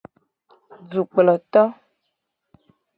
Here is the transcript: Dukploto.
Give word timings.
Dukploto. 0.89 1.63